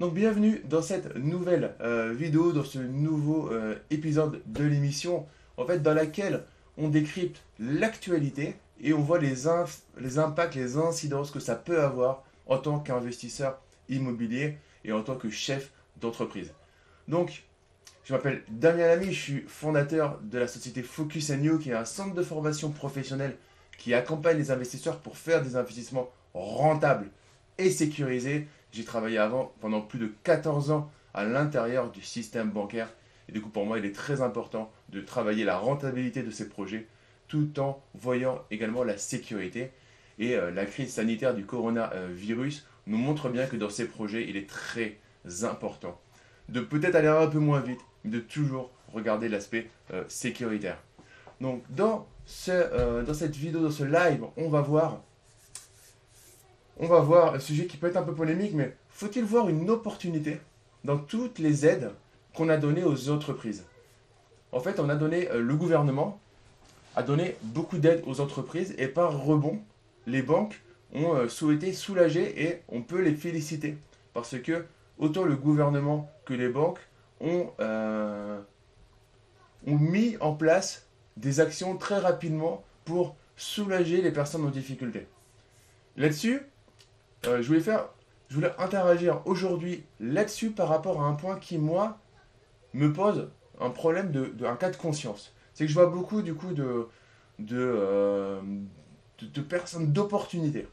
[0.00, 5.24] Donc bienvenue dans cette nouvelle euh, vidéo, dans ce nouveau euh, épisode de l'émission,
[5.56, 6.42] en fait dans laquelle
[6.76, 12.58] on décrypte l'actualité et on voit les, impacts, les incidences que ça peut avoir en
[12.58, 15.70] tant qu'investisseur immobilier et en tant que chef
[16.00, 16.52] d'entreprise.
[17.06, 17.44] Donc,
[18.02, 21.84] je m'appelle Damien Lamy, je suis fondateur de la société Focus You, qui est un
[21.84, 23.36] centre de formation professionnelle
[23.78, 27.06] qui accompagne les investisseurs pour faire des investissements rentables
[27.58, 32.92] et sécurisés j'ai travaillé avant pendant plus de 14 ans à l'intérieur du système bancaire.
[33.28, 36.48] Et du coup, pour moi, il est très important de travailler la rentabilité de ces
[36.48, 36.88] projets
[37.28, 39.70] tout en voyant également la sécurité.
[40.18, 44.36] Et euh, la crise sanitaire du coronavirus nous montre bien que dans ces projets, il
[44.36, 44.98] est très
[45.42, 46.00] important
[46.48, 50.78] de peut-être aller un peu moins vite, mais de toujours regarder l'aspect euh, sécuritaire.
[51.40, 55.00] Donc, dans, ce, euh, dans cette vidéo, dans ce live, on va voir
[56.78, 59.70] on va voir un sujet qui peut être un peu polémique, mais faut-il voir une
[59.70, 60.40] opportunité
[60.84, 61.90] dans toutes les aides
[62.34, 63.64] qu'on a données aux entreprises
[64.52, 66.20] En fait, on a donné, euh, le gouvernement
[66.96, 69.60] a donné beaucoup d'aides aux entreprises et par rebond,
[70.06, 70.60] les banques
[70.94, 73.76] ont euh, souhaité soulager et on peut les féliciter
[74.12, 74.64] parce que
[74.98, 76.80] autant le gouvernement que les banques
[77.20, 78.40] ont, euh,
[79.66, 80.86] ont mis en place
[81.16, 85.06] des actions très rapidement pour soulager les personnes en difficulté.
[85.96, 86.42] Là-dessus,
[87.26, 87.88] euh, je voulais faire,
[88.28, 91.98] je voulais interagir aujourd'hui là-dessus par rapport à un point qui moi
[92.72, 93.30] me pose
[93.60, 95.32] un problème de, un cas de conscience.
[95.54, 96.88] C'est que je vois beaucoup du coup de
[97.40, 98.40] de, euh,
[99.20, 100.68] de, personnes d'opportunité.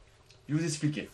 [0.47, 1.09] Je vais vous expliquer.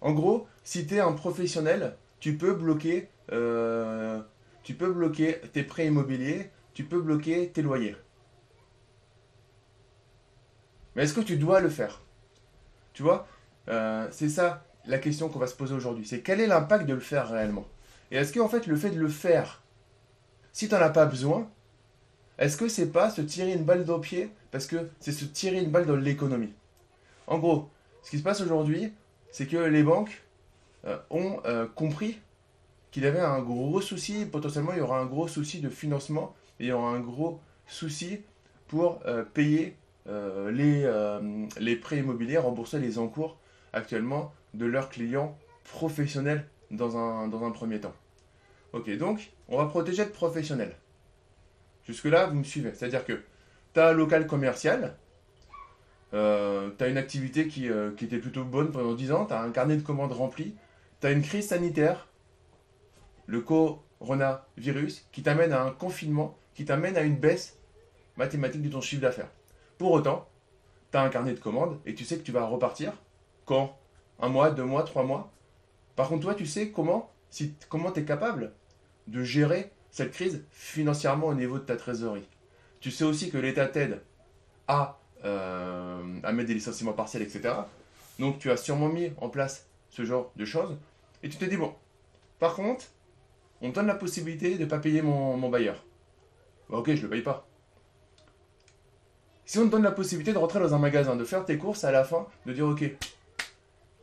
[0.00, 4.20] En gros, si tu es un professionnel, tu peux bloquer euh,
[4.62, 7.96] tu peux bloquer tes prêts immobiliers, tu peux bloquer tes loyers.
[10.94, 12.02] Mais est-ce que tu dois le faire?
[12.92, 13.28] Tu vois
[13.68, 16.06] euh, c'est ça la question qu'on va se poser aujourd'hui.
[16.06, 17.66] C'est quel est l'impact de le faire réellement?
[18.10, 19.62] Et est-ce que en fait le fait de le faire,
[20.52, 21.48] si tu n'en as pas besoin,
[22.38, 25.24] est-ce que c'est pas se tirer une balle dans le pied Parce que c'est se
[25.24, 26.52] tirer une balle dans l'économie?
[27.26, 27.68] En gros,
[28.02, 28.92] ce qui se passe aujourd'hui,
[29.32, 30.22] c'est que les banques
[30.84, 32.20] euh, ont euh, compris
[32.92, 36.34] qu'il y avait un gros souci, potentiellement il y aura un gros souci de financement,
[36.60, 38.20] et il y aura un gros souci
[38.68, 39.00] pour
[39.34, 40.90] payer les,
[41.60, 43.36] les prêts immobiliers, rembourser les encours
[43.76, 47.94] actuellement de leurs clients professionnels dans un, dans un premier temps.
[48.72, 50.74] Ok, donc on va protéger le professionnel.
[51.84, 52.72] Jusque-là, vous me suivez.
[52.74, 53.22] C'est-à-dire que
[53.74, 54.96] tu as un local commercial,
[56.14, 59.34] euh, tu as une activité qui, euh, qui, était plutôt bonne pendant 10 ans, tu
[59.34, 60.56] as un carnet de commandes rempli,
[61.00, 62.08] tu as une crise sanitaire,
[63.26, 67.58] le coronavirus, qui t'amène à un confinement, qui t'amène à une baisse
[68.16, 69.30] mathématique de ton chiffre d'affaires.
[69.78, 70.26] Pour autant,
[70.90, 72.92] tu as un carnet de commandes et tu sais que tu vas repartir
[73.46, 73.78] quand?
[74.20, 75.32] Un mois, deux mois, trois mois?
[75.94, 78.52] Par contre, toi, tu sais comment, si, comment tu es capable
[79.06, 82.28] de gérer cette crise financièrement au niveau de ta trésorerie?
[82.80, 84.02] Tu sais aussi que l'État t'aide
[84.68, 87.54] à, euh, à mettre des licenciements partiels, etc.
[88.18, 90.76] Donc tu as sûrement mis en place ce genre de choses.
[91.22, 91.74] Et tu te dis, bon,
[92.38, 92.84] par contre,
[93.62, 95.82] on me donne la possibilité de ne pas payer mon, mon bailleur.
[96.68, 97.46] Bah, ok, je ne le paye pas.
[99.44, 101.84] Si on te donne la possibilité de rentrer dans un magasin, de faire tes courses
[101.84, 102.84] à la fin, de dire ok,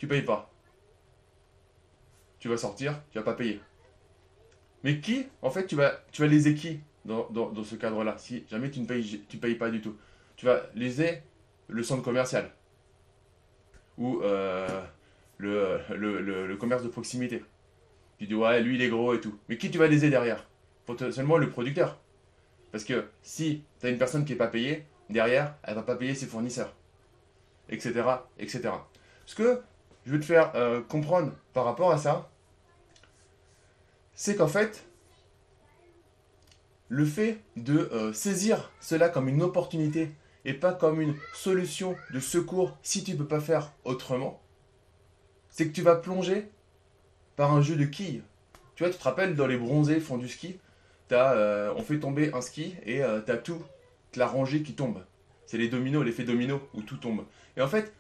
[0.04, 0.52] tu payes pas.
[2.40, 3.62] Tu vas sortir, tu vas pas payer.
[4.84, 8.70] Mais qui, en fait, tu vas, tu vas léser qui dans, ce cadre-là Si jamais
[8.70, 9.96] tu ne payes, tu payes pas du tout?
[10.36, 11.22] Tu vas léser
[11.70, 12.52] le centre commercial
[13.98, 14.68] ou euh,
[15.38, 17.42] le, le, commerce de proximité.
[18.18, 19.40] Tu dis, ouais, lui, il est gros et tout.
[19.48, 20.46] Mais qui tu vas léser derrière?
[21.12, 21.98] Seulement le producteur.
[22.74, 25.96] Parce que si tu as une personne qui n'est pas payée, derrière, elle va pas
[25.96, 26.76] payer ses fournisseurs.
[27.70, 27.94] Etc.
[28.38, 28.70] etc.
[29.26, 29.62] Ce que
[30.06, 32.30] je veux te faire euh, comprendre par rapport à ça,
[34.16, 34.86] c'est qu'en fait,
[36.90, 40.12] le fait de euh, saisir cela comme une opportunité
[40.46, 44.42] et pas comme une solution de secours si tu ne peux pas faire autrement,
[45.50, 46.50] c'est que tu vas plonger
[47.36, 48.24] par un jeu de quilles.
[48.76, 50.60] Tu vois, tu te rappelles dans les bronzés font du ski,
[51.12, 53.62] as, euh, on fait tomber un ski et tu as toute
[54.16, 55.04] la rangée qui tombe.
[55.46, 57.24] C'est les dominos, l'effet domino où tout tombe.
[57.56, 57.94] Et en fait,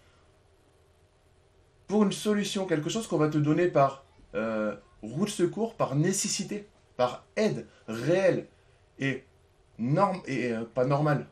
[1.87, 4.03] pour une solution, quelque chose qu'on va te donner par
[4.35, 8.47] euh, route secours, par nécessité, par aide réelle
[8.99, 9.23] et,
[9.77, 11.27] norme, et euh, pas normale,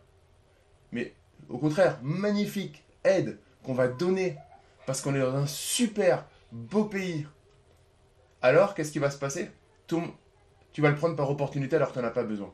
[0.91, 1.13] mais
[1.49, 4.37] au contraire, magnifique aide qu'on va donner
[4.85, 7.27] parce qu'on est dans un super beau pays.
[8.41, 9.51] Alors, qu'est-ce qui va se passer?
[9.87, 12.53] Tu vas le prendre par opportunité alors que tu n'en as pas besoin.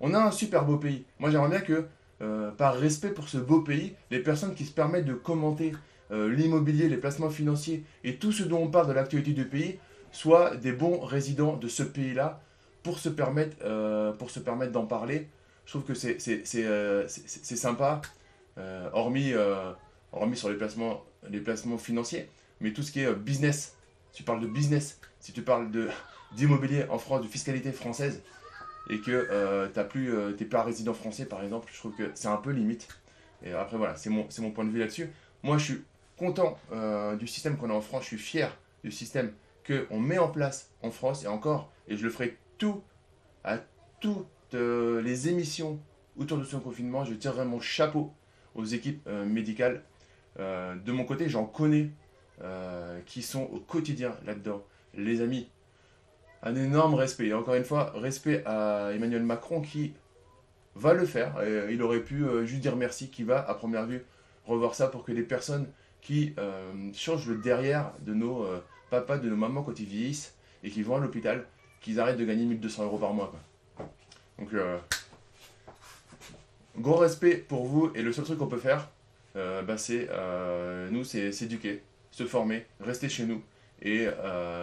[0.00, 1.04] On a un super beau pays.
[1.18, 1.88] Moi, j'aimerais bien que
[2.20, 5.72] euh, par respect pour ce beau pays, les personnes qui se permettent de commenter
[6.10, 9.78] euh, l'immobilier, les placements financiers et tout ce dont on parle de l'actualité du pays
[10.10, 12.40] soient des bons résidents de ce pays-là
[12.82, 14.12] pour se permettre, euh,
[14.44, 15.28] permettre d'en parler.
[15.64, 16.18] Je trouve que c'est
[17.56, 18.00] sympa,
[18.94, 19.34] hormis,
[20.12, 22.28] hormis sur les placements, les placements financiers,
[22.60, 23.76] mais tout ce qui est business.
[24.14, 25.68] Tu parles de business, si tu parles
[26.32, 28.22] d'immobilier en France, de fiscalité française,
[28.88, 32.50] et que tu n'es pas résident français par exemple, je trouve que c'est un peu
[32.50, 32.88] limite.
[33.42, 35.10] Et après voilà, c'est mon, mon point de vue là-dessus.
[35.42, 35.84] Moi je suis
[36.18, 38.54] content euh, du système qu'on a en France, je suis fier
[38.84, 39.32] du système
[39.66, 42.82] qu'on met en place en France et encore, et je le ferai tout
[43.44, 43.58] à
[44.00, 45.78] toutes euh, les émissions
[46.18, 48.12] autour de ce confinement, je tirerai mon chapeau
[48.54, 49.84] aux équipes euh, médicales.
[50.36, 51.90] de mon côté, j'en connais
[53.06, 54.62] qui sont au quotidien là-dedans.
[54.94, 55.48] Les amis,
[56.42, 57.26] un énorme respect.
[57.26, 59.92] Et encore une fois, respect à Emmanuel Macron qui
[60.74, 61.34] va le faire.
[61.70, 64.04] il aurait pu juste dire merci, qui va à première vue
[64.48, 65.66] revoir ça pour que les personnes
[66.00, 70.34] qui euh, changent le derrière de nos euh, papas, de nos mamans quand ils vieillissent
[70.64, 71.46] et qui vont à l'hôpital,
[71.80, 73.32] qu'ils arrêtent de gagner 1200 euros par mois.
[74.38, 74.78] Donc, euh,
[76.76, 78.88] gros respect pour vous et le seul truc qu'on peut faire,
[79.34, 80.08] bah, c'est
[80.90, 83.40] nous, c'est s'éduquer, se former, rester chez nous
[83.82, 84.08] et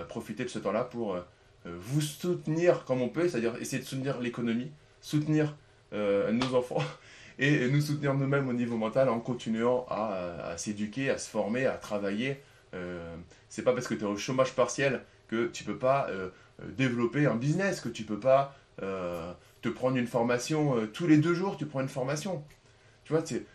[0.10, 1.18] profiter de ce temps-là pour
[1.66, 4.72] vous soutenir comme on peut, c'est-à-dire essayer de soutenir l'économie,
[5.02, 5.56] soutenir
[5.92, 6.84] nos enfants
[7.40, 11.78] et nous soutenir nous-mêmes au niveau mental en continuant à, s'éduquer, à se former, à
[11.78, 12.42] travailler.
[12.74, 13.16] Euh,
[13.50, 16.30] c'est pas parce que tu es au chômage partiel que tu peux pas euh,
[16.78, 21.18] développer un business, que tu peux pas euh, te prendre une formation euh, tous les
[21.18, 22.44] deux jours, tu prends une formation.
[23.04, 23.46] Tu vois, c'est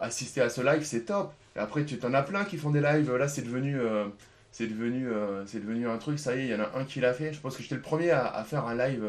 [0.00, 1.32] assister à ce live, c'est top.
[1.54, 3.14] Après, tu en as plein qui font des lives.
[3.14, 3.78] Là, c'est devenu,
[4.56, 5.08] c'est devenu,
[5.44, 6.18] c'est devenu un truc.
[6.18, 7.34] Ça y est, il y en a un qui l'a fait.
[7.34, 9.04] Je pense que j'étais le premier à, faire un live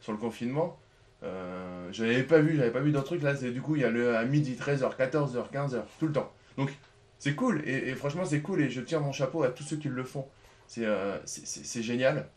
[0.00, 0.78] sur le confinement.
[1.22, 3.22] Euh, je n'avais pas vu, j'avais pas vu d'autres trucs.
[3.22, 6.32] Là, du coup, il y a le à midi, 13h, 14h, 15h, tout le temps.
[6.56, 6.72] Donc,
[7.18, 7.62] c'est cool.
[7.68, 8.62] Et, franchement, c'est cool.
[8.62, 10.26] Et je tire mon chapeau à tous ceux qui le font.
[10.66, 12.28] C'est euh, génial.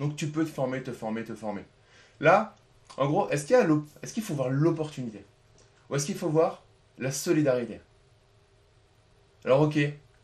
[0.00, 1.64] Donc, tu peux te former, te former, te former.
[2.20, 2.56] Là,
[2.96, 5.24] en gros, est-ce qu'il est qu'il faut voir l'opportunité?
[5.90, 6.64] Ou est-ce qu'il faut voir
[6.98, 7.80] la solidarité?
[9.44, 9.78] Alors, ok,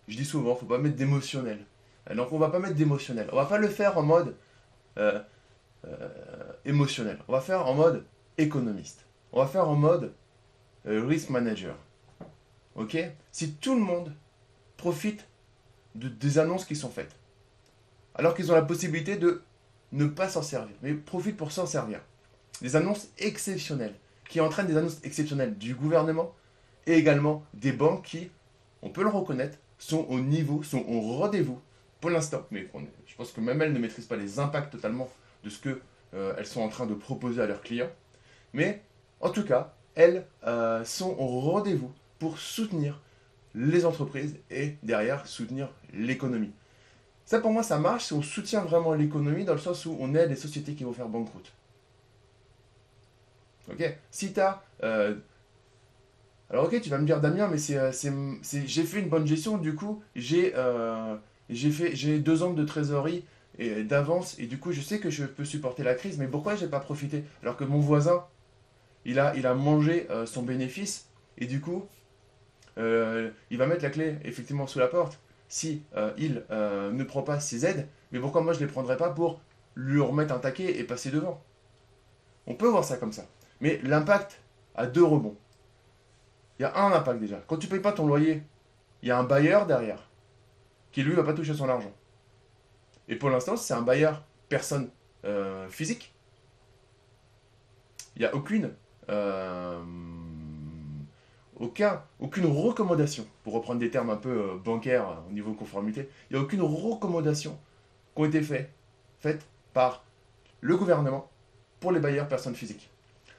[0.09, 1.65] je dis souvent, faut pas mettre d'émotionnel.
[2.15, 3.29] Donc, on va pas mettre d'émotionnel.
[3.33, 4.37] On va pas le faire en mode.
[4.99, 5.21] Euh,
[5.87, 7.19] euh, émotionnel.
[7.29, 8.05] On va faire en mode
[8.39, 9.05] économiste.
[9.33, 10.15] On va faire en mode
[10.87, 11.77] euh, risk manager.
[12.75, 12.97] Ok?
[13.31, 14.13] Si tout le monde
[14.77, 15.27] profite
[15.95, 17.15] de, des annonces qui sont faites,
[18.15, 19.43] alors qu'ils ont la possibilité de
[19.93, 22.01] ne pas s'en servir, mais profite pour s'en servir.
[22.63, 23.95] Des annonces exceptionnelles,
[24.29, 26.35] qui entraînent des annonces exceptionnelles du gouvernement
[26.87, 28.31] et également des banques qui,
[28.83, 31.61] on peut le reconnaître, sont au niveau, sont au rendez-vous
[32.01, 32.47] pour l'instant.
[32.51, 32.69] Mais
[33.07, 35.09] je pense que même elles ne maîtrisent pas les impacts totalement
[35.45, 35.81] de ce qu'elles
[36.15, 37.91] euh, sont en train de proposer à leurs clients.
[38.55, 38.83] Mais
[39.21, 43.01] en tout cas, elles euh, sont au rendez-vous pour soutenir
[43.55, 46.53] les entreprises et derrière soutenir l'économie.
[47.27, 50.15] Ça pour moi ça marche si on soutient vraiment l'économie dans le sens où on
[50.15, 51.53] aide les sociétés qui vont faire banqueroute.
[53.71, 53.97] Ok?
[54.11, 54.63] Si tu as...
[54.83, 55.15] Euh,
[56.51, 57.79] alors ok, tu vas me dire Damien, mais c'est,
[58.67, 60.55] j'ai fait une bonne gestion, du coup j'ai,
[61.49, 63.25] j'ai, fait, deux ans de trésorerie
[63.59, 66.57] et d'avance et du coup je sais que je peux supporter la crise mais pourquoi
[66.57, 67.25] j'ai pas profité?
[67.43, 68.25] Alors que mon voisin
[69.05, 71.09] il a, mangé euh, son bénéfice
[71.39, 71.87] et du coup
[72.79, 75.21] euh, il va mettre la clé effectivement sous la porte.
[75.49, 79.11] Si euh, il ne prend pas ses aides mais pourquoi moi je les prendrais pas
[79.11, 79.41] pour
[79.77, 81.43] lui remettre un taquet et passer devant?
[82.47, 83.27] On peut voir ça comme ça.
[83.61, 84.41] Mais l'impact
[84.75, 85.37] a deux rebonds
[86.59, 88.43] il y a un impact déjà quand tu payes pas ton loyer
[89.03, 90.09] il y a un bailleur derrière
[90.93, 91.93] qui lui va pas toucher son argent
[93.09, 94.91] et pour l'instant, c'est un bailleur personne
[95.25, 96.15] euh, physique.
[98.17, 98.71] Il n'y a aucune,
[99.09, 99.83] euh,
[101.59, 106.41] aucun, recommandation, pour reprendre des termes un peu euh, bancaires au niveau conformité, il n'y
[106.41, 107.59] a aucune recommandation
[108.17, 110.05] qui a été faite par
[110.61, 111.29] le gouvernement
[111.81, 112.91] pour les bailleurs personnes physiques.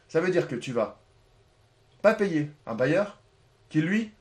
[0.10, 1.00] Ça veut dire que tu vas
[2.06, 3.20] pas payer un bailleur
[3.68, 4.12] qui, lui,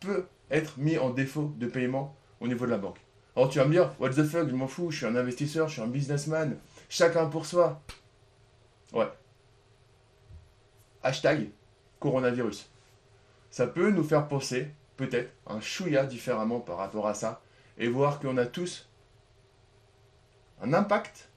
[0.00, 2.98] peut être mis en défaut de paiement au niveau de la banque.
[3.36, 5.68] Alors tu vas me dire, what the fuck, je m'en fous, je suis un investisseur,
[5.68, 7.80] je suis un businessman, chacun pour soi.
[8.92, 9.06] Ouais.
[11.04, 11.50] Hashtag
[12.00, 12.68] coronavirus.
[13.52, 17.40] Ça peut nous faire penser, peut-être, un chouïa différemment par rapport à ça,
[17.78, 18.88] et voir qu'on a tous
[20.60, 21.28] un impact,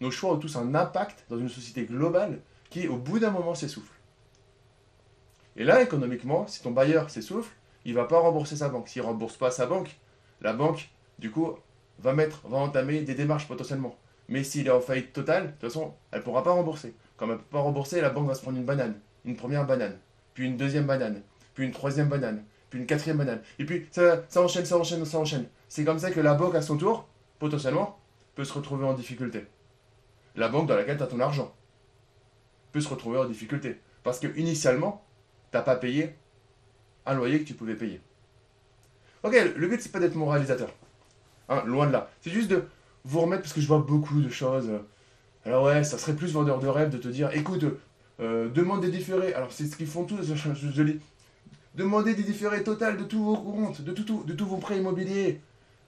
[0.00, 2.38] nos choix ont tous un impact dans une société globale
[2.70, 3.91] qui, au bout d'un moment, s'essouffle.
[5.56, 7.52] Et là, économiquement, si ton bailleur s'essouffle,
[7.84, 8.88] il va pas rembourser sa banque.
[8.88, 9.98] S'il rembourse pas sa banque,
[10.40, 11.54] la banque du coup,
[12.00, 13.96] va mettre, va entamer des démarches potentiellement.
[14.28, 16.94] Mais s'il est en faillite totale, de toute façon, elle pourra pas rembourser.
[17.16, 19.98] Comme elle peut pas rembourser, la banque va se prendre une banane, une première banane,
[20.34, 21.22] puis une deuxième banane,
[21.54, 23.40] puis une troisième banane, puis une quatrième banane.
[23.58, 25.46] Et puis ça, ça enchaîne, ça enchaîne, ça enchaîne.
[25.68, 27.98] C'est comme ça que la banque, à son tour, potentiellement,
[28.34, 29.46] peut se retrouver en difficulté.
[30.34, 31.54] La banque dans laquelle tu as ton argent
[32.72, 33.78] peut se retrouver en difficulté.
[34.02, 35.04] Parce que initialement,
[35.52, 36.14] tu n'as pas payé
[37.06, 38.00] un loyer que tu pouvais payer.
[39.22, 40.70] Ok, le but, c'est pas d'être moralisateur.
[41.48, 42.10] Hein, loin de là.
[42.22, 42.64] C'est juste de
[43.04, 44.70] vous remettre, parce que je vois beaucoup de choses.
[45.44, 47.64] Alors ouais, ça serait plus vendeur de rêve de te dire, écoute,
[48.20, 49.34] euh, demande des différés.
[49.34, 51.00] Alors c'est ce qu'ils font tous, je, lis.
[51.74, 55.40] Demandez des différés totales de tous vos comptes, de, tout, tous vos prêts immobiliers.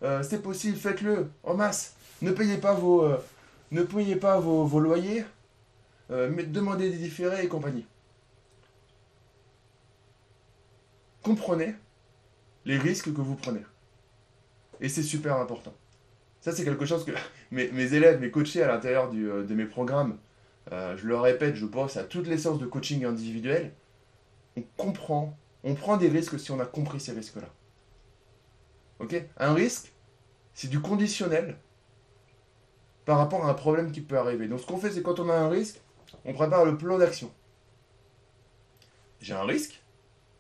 [0.03, 1.95] Euh, c'est possible, faites-le en masse.
[2.21, 3.17] Ne payez pas vos, euh,
[3.71, 5.25] ne payez pas vos, vos loyers,
[6.11, 7.85] mais demandez des différés et compagnie.
[11.25, 11.75] Comprenez
[12.65, 13.63] les risques que vous prenez.
[14.81, 15.75] Et c'est super important.
[16.41, 17.13] Ça, c'est quelque chose que
[17.51, 20.19] mes, élèves, mes coachés à l'intérieur de mes programmes,
[20.71, 23.73] je le répète, je pense à toutes les séances de coaching individuel,
[24.57, 27.49] on comprend on prend des risques si on a compris ces risques-là.
[29.01, 29.21] Ok?
[29.39, 29.93] Un risque,
[30.53, 31.57] c'est du conditionnel
[33.07, 34.47] par rapport à un problème qui peut arriver.
[34.47, 35.81] Donc ce qu'on fait, c'est quand on a un risque,
[36.25, 37.33] on prépare le plan d'action.
[39.21, 39.83] J'ai un risque.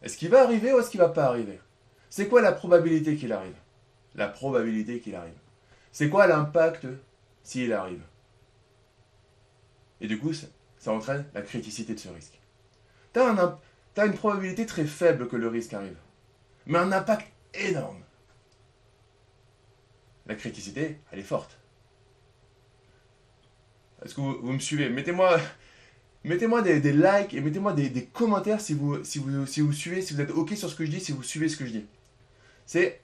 [0.05, 1.59] Est-ce qu'il va arriver ou est-ce qu'il ne va pas arriver?
[2.11, 3.57] C'est quoi la probabilité qu'il arrive?
[4.15, 5.33] La probabilité qu'il arrive.
[5.93, 6.87] C'est quoi l'impact
[7.43, 8.03] s'il arrive?
[10.03, 10.47] Et du coup, ça,
[10.93, 12.39] entraîne la criticité de ce risque.
[13.15, 15.97] Tu une probabilité très faible que le risque arrive,
[16.67, 18.03] mais un impact énorme.
[20.27, 21.59] La criticité, elle est forte.
[24.05, 24.91] Est-ce que vous, me suivez?
[24.91, 25.39] Mettez-moi
[26.25, 30.15] mettez des, likes et mettez-moi des, commentaires si vous, si, vous, si vous suivez, si
[30.15, 31.85] vous êtes OK sur ce que je dis, si vous suivez ce que je dis.
[32.67, 33.01] C'est.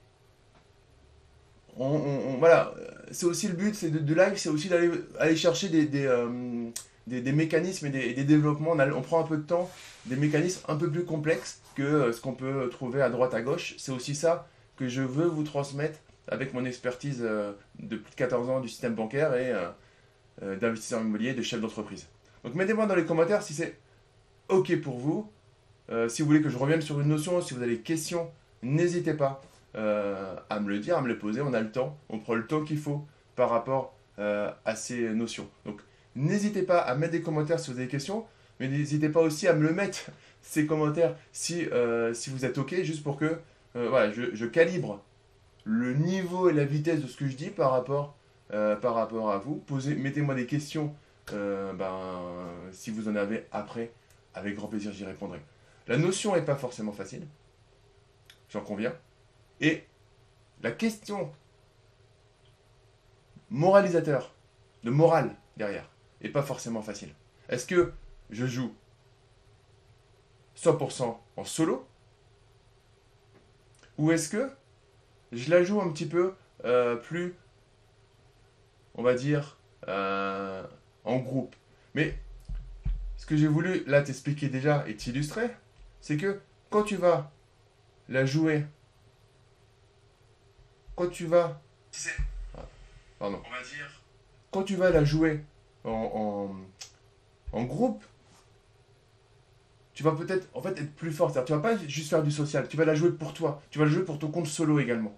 [1.77, 2.73] On, voilà,
[3.11, 6.69] c'est aussi le but c'est de, de c'est aussi d'aller aller chercher des, des, euh,
[7.07, 8.73] des, mécanismes et des, développements.
[8.73, 9.71] On, prend un peu de temps,
[10.05, 13.41] des mécanismes un peu plus complexes que euh, ce qu'on peut trouver à droite à
[13.41, 13.75] gauche.
[13.77, 18.15] C'est aussi ça que je veux vous transmettre avec mon expertise euh, de plus de
[18.15, 19.53] 14 ans du système bancaire et
[20.59, 22.07] d'investisseur immobilier, de chef d'entreprise.
[22.43, 23.77] Donc mettez-moi dans les commentaires si c'est
[24.49, 25.29] OK pour vous.
[26.07, 28.29] si vous voulez que je revienne sur une notion, si vous avez des questions,
[28.63, 29.41] n'hésitez pas
[29.73, 31.41] à me le dire, à me les poser.
[31.41, 33.05] On a le temps, on prend le temps qu'il faut
[33.35, 35.47] par rapport à ces notions.
[35.65, 35.81] Donc
[36.15, 38.25] N'hésitez pas à mettre des commentaires si vous avez des questions,
[38.59, 42.57] mais n'hésitez pas aussi à me le mettre, ces commentaires, si, euh, si vous êtes
[42.57, 43.37] OK, juste pour que
[43.75, 45.01] euh, voilà, je, calibre
[45.63, 48.15] le niveau et la vitesse de ce que je dis par rapport,
[48.51, 49.63] euh, par rapport à vous.
[49.97, 50.93] Mettez-moi des questions
[51.27, 52.21] ben,
[52.71, 53.91] si vous en avez après,
[54.33, 55.41] avec grand plaisir j'y répondrai.
[55.87, 57.25] La notion n'est pas forcément facile,
[58.49, 58.93] j'en conviens.
[59.59, 59.83] Et
[60.61, 61.31] la question
[63.49, 64.33] moralisateur,
[64.83, 65.89] de morale derrière,
[66.21, 67.13] et pas forcément facile.
[67.49, 67.93] Est-ce que
[68.29, 68.73] je joue
[70.57, 71.85] 100% en solo?
[73.97, 74.49] Ou est-ce que
[75.31, 76.33] je la joue un petit peu
[76.65, 77.35] euh, plus,
[78.95, 80.65] on va dire, euh,
[81.05, 81.55] en groupe
[81.93, 82.17] Mais
[83.17, 85.49] ce que j'ai voulu là t'expliquer déjà et t'illustrer,
[85.99, 86.39] c'est que
[86.69, 87.31] quand tu vas
[88.09, 88.65] la jouer,
[90.95, 91.61] quand tu vas...
[92.57, 92.65] Ah,
[93.19, 93.41] pardon.
[93.45, 94.01] On va dire...
[94.51, 95.43] Quand tu vas la jouer
[95.85, 96.55] en,
[97.53, 98.03] en, groupe,
[99.93, 101.31] tu vas peut-être en fait être plus fort.
[101.31, 103.61] Tu vas pas juste faire du social, tu vas la jouer pour toi.
[103.69, 105.17] Tu vas la jouer pour ton compte solo également.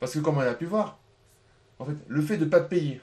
[0.00, 0.98] Parce que comme on a pu voir,
[1.78, 3.00] en fait, le fait de ne pas payer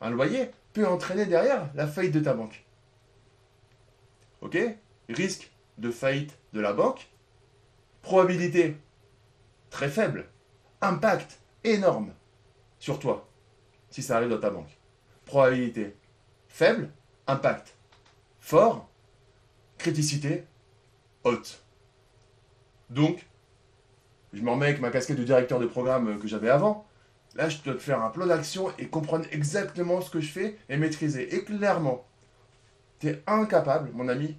[0.00, 0.50] un loyer
[0.84, 2.64] entraîner derrière la faillite de ta banque.
[4.40, 4.58] Ok?
[5.08, 7.08] Risque de faillite de la banque.
[8.02, 8.76] Probabilité
[9.70, 10.26] très faible.
[10.80, 12.12] Impact énorme
[12.78, 13.28] sur toi
[13.90, 14.78] si ça arrive dans ta banque.
[15.24, 15.96] Probabilité
[16.48, 16.90] faible,
[17.26, 17.74] impact
[18.40, 18.88] fort,
[19.78, 20.44] criticité
[21.24, 21.62] haute.
[22.90, 23.26] Donc,
[24.32, 26.85] je me remets avec ma casquette de directeur de programme que j'avais avant.
[27.36, 30.56] Là, je dois te faire un plan d'action et comprendre exactement ce que je fais
[30.70, 31.34] et maîtriser.
[31.34, 32.06] Et clairement,
[32.98, 34.36] tu es incapable, mon ami,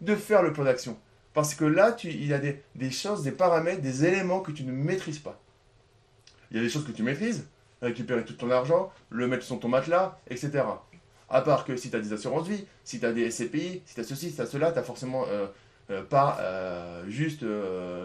[0.00, 0.98] de faire le plan d'action.
[1.34, 4.72] Parce que là, il y a des, choses, des paramètres, des éléments que tu ne
[4.72, 5.40] maîtrises pas.
[6.50, 7.46] Il y a des choses que tu maîtrises,
[7.80, 10.64] récupérer tout ton argent, le mettre sur ton matelas, etc.
[11.28, 13.94] À part que si tu as des assurances vie, si tu as des SCPI, si
[13.94, 15.46] tu as ceci, si tu as cela, tu n'as forcément euh,
[15.90, 17.44] euh, pas euh, juste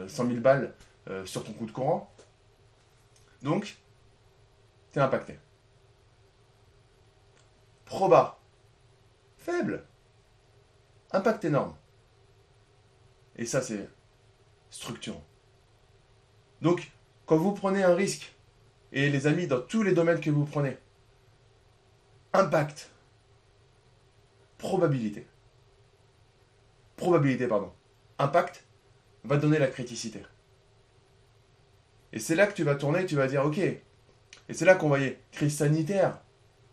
[0.07, 0.73] 100 000 balles
[1.25, 2.11] sur ton compte courant.
[3.41, 3.77] Donc,
[4.91, 5.37] tu es impacté.
[7.85, 8.39] Proba.
[9.37, 9.85] Faible.
[11.11, 11.75] Impact énorme.
[13.35, 13.89] Et ça, c'est
[14.69, 15.23] structurant.
[16.61, 16.91] Donc,
[17.25, 18.33] quand vous prenez un risque,
[18.91, 20.77] et les amis, dans tous les domaines que vous prenez,
[22.33, 22.91] impact,
[24.57, 25.27] probabilité.
[26.97, 27.71] Probabilité, pardon.
[28.19, 28.65] Impact
[29.23, 30.23] va donner la criticité.
[32.13, 33.59] Et c'est là que tu vas tourner, tu vas dire, ok.
[34.49, 36.19] Et c'est là qu'on voyait, crise sanitaire,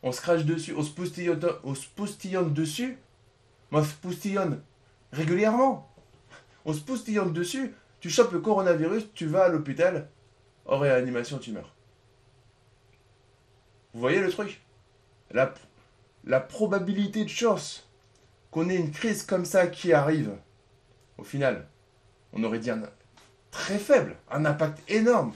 [0.03, 2.99] on se crache dessus, on se postillonne, on se postillonne dessus.
[3.71, 4.63] Moi, je postillonne
[5.13, 5.89] régulièrement.
[6.65, 10.09] On se postillonne dessus, tu chopes le coronavirus, tu vas à l'hôpital,
[10.67, 11.75] en réanimation, tu meurs.
[13.95, 14.61] Vous voyez le truc?
[15.31, 15.55] La,
[16.25, 17.89] la probabilité de chance
[18.51, 20.33] qu'on ait une crise comme ça qui arrive,
[21.17, 21.67] au final,
[22.33, 22.83] on aurait dit un
[23.51, 25.33] très faible, un impact énorme.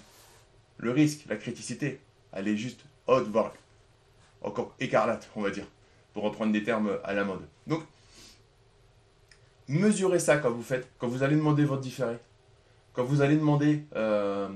[0.77, 2.01] Le risque, la criticité,
[2.33, 3.53] elle est juste haute, voire
[4.43, 5.67] encore écarlate, on va dire,
[6.13, 7.43] pour reprendre des termes à la mode.
[7.67, 7.83] Donc,
[9.69, 12.17] mesurez ça quand vous faites, quand vous allez demander votre différé,
[12.93, 14.49] quand vous allez demander, euh,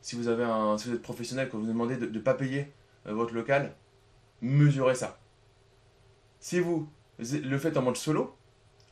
[0.00, 2.72] si, vous avez un, si êtes professionnel, quand vous demandez de ne pas payer
[3.06, 3.72] euh, votre local,
[4.40, 5.18] mesurez ça.
[6.40, 6.88] Si vous
[7.18, 8.34] le faites en mode solo,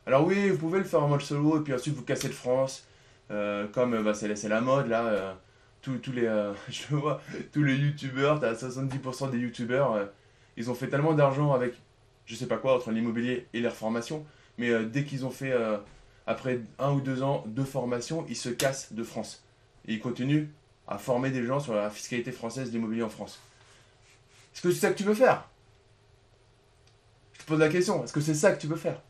[0.05, 2.33] alors oui, vous pouvez le faire en mode solo et puis ensuite vous cassez de
[2.33, 2.87] France,
[3.31, 5.37] euh, comme bah, c'est la mode là.
[5.83, 6.27] Tous, les,
[6.69, 7.21] je vois,
[7.51, 10.09] tous les youtubeurs, tu as 70% des youtubeurs,
[10.57, 11.75] ils ont fait tellement d'argent avec
[12.25, 14.25] je sais pas quoi entre l'immobilier et leur formation,
[14.57, 15.53] mais dès qu'ils ont fait
[16.25, 19.43] après un ou deux ans de formation, ils se cassent de France.
[19.87, 20.47] Et ils continuent
[20.87, 23.39] à former des gens sur la fiscalité française de l'immobilier en France.
[24.53, 25.49] Est-ce que c'est ça que tu veux faire?
[27.33, 29.01] Je te pose la question, est-ce que c'est ça que tu veux faire?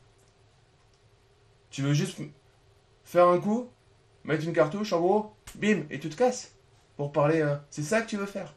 [1.70, 2.20] Tu veux juste
[3.04, 3.70] faire un coup,
[4.24, 6.53] mettre une cartouche en gros, bim, et tu te casses
[6.98, 7.42] pour parler.
[7.42, 8.54] Euh, c'est ça que tu veux faire.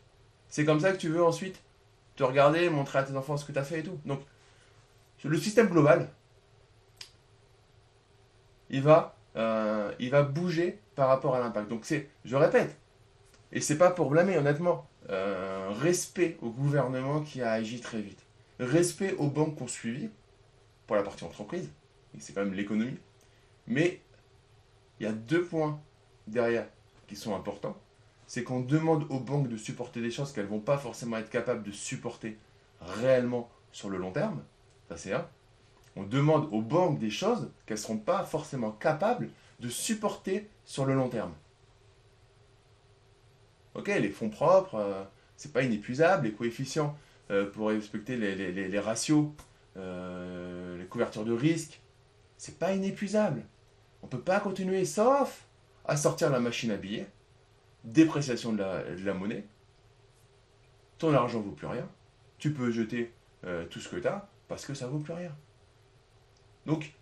[0.48, 1.62] C'est comme ça que tu veux ensuite
[2.16, 3.98] te regarder, montrer à tes enfants ce que tu as fait et tout.
[4.04, 4.20] Donc,
[5.24, 6.08] le système global,
[8.70, 11.68] il va, euh, il va bouger par rapport à l'impact.
[11.68, 12.76] Donc c'est, je répète,
[13.52, 18.22] et c'est pas pour blâmer honnêtement, euh, respect au gouvernement qui a agi très vite,
[18.58, 20.10] respect aux banques qu'on suivi
[20.86, 21.70] pour la partie entreprise,
[22.16, 22.98] et c'est quand même l'économie,
[23.66, 24.00] mais
[24.98, 25.80] il y a deux points
[26.26, 26.66] derrière
[27.06, 27.76] qui sont importants.
[28.26, 31.62] C'est qu'on demande aux banques de supporter des choses qu'elles vont pas forcément être capables
[31.62, 32.38] de supporter
[32.80, 34.42] réellement sur le long terme.
[34.88, 35.26] Ça c'est un
[35.96, 40.84] on demande aux banques des choses qu'elles ne seront pas forcément capables de supporter sur
[40.84, 41.32] le long terme.
[43.74, 45.02] Ok, les fonds propres, euh,
[45.36, 46.96] c'est pas inépuisable, les coefficients
[47.30, 49.28] euh, pour respecter les, ratios,
[49.76, 51.80] euh, les couvertures de risque,
[52.36, 53.42] c'est pas inépuisable.
[54.02, 55.46] On ne peut pas continuer sauf
[55.86, 57.08] à sortir la machine à billets,
[57.86, 59.46] dépréciation de la, de la monnaie,
[60.98, 61.88] ton argent vaut plus rien,
[62.38, 63.12] tu peux jeter
[63.70, 65.34] tout ce que tu as parce que ça vaut plus rien.
[66.66, 66.94] Donc,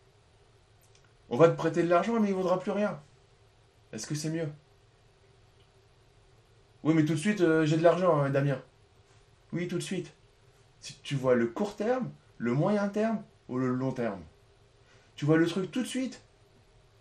[1.31, 3.01] on va te prêter de l'argent, mais il ne vaudra plus rien.
[3.93, 4.49] Est-ce que c'est mieux?
[6.83, 8.61] Oui, mais tout de suite, euh, j'ai de l'argent, hein, Damien.
[9.53, 10.13] Oui, tout de suite.
[10.81, 14.21] Si tu vois le court terme, le moyen terme ou le long terme?
[15.17, 16.21] Tu vois le truc tout de suite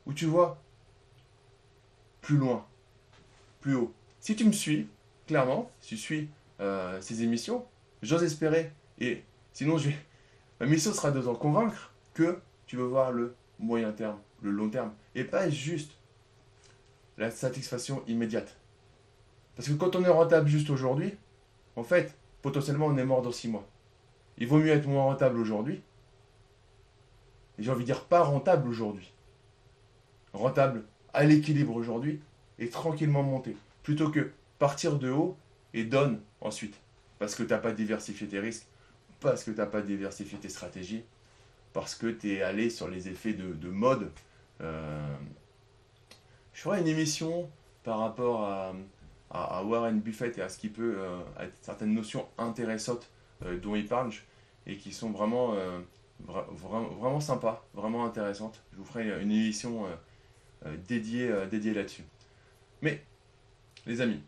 [0.06, 0.62] ou tu vois
[2.22, 2.66] plus loin,
[3.72, 3.94] haut.
[4.20, 4.88] Si tu me suis,
[5.28, 7.66] clairement, si tu suis euh, ces émissions,
[8.02, 9.24] j'ose espérer, et
[9.54, 9.90] sinon je
[10.60, 14.70] ma mission sera de t'en convaincre que tu veux voir le moyen terme, le long
[14.70, 15.94] terme, et pas juste
[17.18, 18.58] la satisfaction immédiate.
[19.56, 21.16] Parce que quand on est rentable juste aujourd'hui,
[21.76, 23.68] en fait, potentiellement on est mort dans six mois.
[24.38, 25.82] Il vaut mieux être moins rentable aujourd'hui.
[27.58, 29.14] Et j'ai envie de dire pas rentable aujourd'hui.
[30.34, 32.20] Rentable à l'équilibre aujourd'hui
[32.60, 33.56] et tranquillement monter.
[33.84, 35.38] Plutôt que partir de haut
[35.74, 36.80] et donne ensuite.
[37.20, 38.66] Parce que tu n'as pas diversifié tes risques,
[39.20, 41.04] parce que tu n'as pas diversifié tes stratégies,
[41.74, 44.12] parce que tu es allé sur les effets de, mode.
[44.62, 45.16] Euh,
[46.54, 47.50] je ferai une émission
[47.84, 51.20] par rapport à, Warren Buffett et à ce qui peut, euh,
[51.62, 53.10] certaines notions intéressantes
[53.44, 54.12] euh, dont il parle
[54.68, 55.56] et qui sont vraiment,
[56.22, 58.62] vraiment sympas, vraiment intéressantes.
[58.72, 59.86] Je vous ferai une émission
[60.88, 62.04] dédiée, dédiée là-dessus.
[62.84, 63.02] Mais,
[63.86, 64.22] les amis,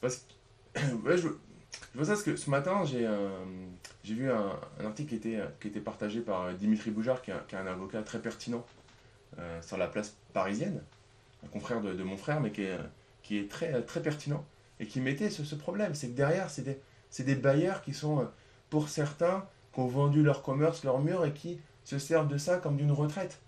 [0.00, 0.16] parce
[0.72, 0.80] que
[1.16, 1.28] je,
[1.94, 6.22] vois ça parce que ce matin, j'ai vu un, article qui était, qui était partagé
[6.22, 8.64] par Dimitri Boujard, qui est, un avocat très pertinent
[9.38, 10.82] euh, sur la place parisienne,
[11.44, 12.78] un confrère de, mon frère, mais qui est,
[13.22, 14.42] qui est très, très pertinent,
[14.78, 15.94] et qui mettait ce, ce problème.
[15.94, 18.26] C'est que derrière, c'est des, des, bailleurs qui sont,
[18.70, 22.56] pour certains, qui ont vendu leur commerce, leur mur, et qui se servent de ça
[22.56, 23.38] comme d'une retraite.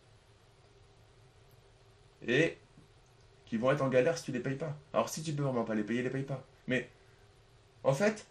[2.26, 2.58] Et
[3.46, 4.76] qui vont être en galère si tu les payes pas.
[4.92, 6.44] Alors si tu peux vraiment pas les payer, les payes pas.
[6.66, 6.88] Mais
[7.84, 8.26] en fait,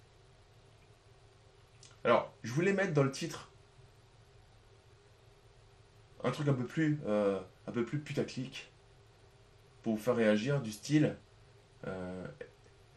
[2.03, 3.51] alors, je voulais mettre dans le titre
[6.23, 8.71] un truc un peu plus, euh, un peu plus putaclic
[9.83, 11.15] pour vous faire réagir du style
[11.87, 12.27] euh,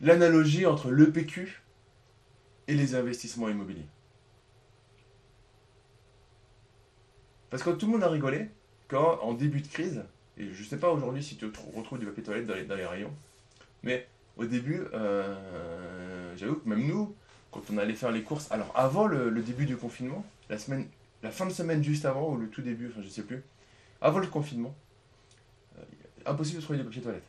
[0.01, 1.63] l'analogie entre l'EPQ
[2.69, 3.87] et les investissements immobiliers.
[7.51, 8.51] Parce que tout le monde a rigolé
[8.89, 10.05] quand, en début de crise,
[10.39, 13.13] Et je sais pas aujourd'hui si tu retrouves du papier toilette dans les, rayons.
[13.83, 17.15] Mais au début, euh, j'avoue que même nous,
[17.53, 20.89] quand on allait faire les courses, alors avant le, début du confinement, la, semaine,
[21.23, 23.43] la fin de semaine juste avant, ou le tout début, enfin je sais plus,
[24.01, 24.75] avant le confinement,
[25.79, 25.83] euh,
[26.27, 27.23] impossible de trouver du papier toilette.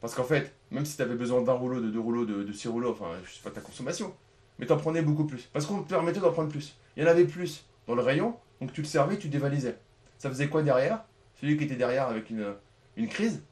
[0.00, 2.68] Parce qu'en fait, même si tu avais besoin d'un rouleau, de deux rouleaux, de, six
[2.68, 4.14] rouleaux, enfin, je sais pas ta consommation,
[4.58, 5.48] mais t'en prenais beaucoup plus.
[5.52, 6.76] Parce qu'on te permettait d'en prendre plus.
[6.96, 9.76] Il y en avait plus dans le rayon, donc tu le servais, tu dévalisais.
[10.18, 11.04] Ça faisait quoi derrière?
[11.40, 12.56] Celui qui était derrière avec une,
[13.08, 13.42] crise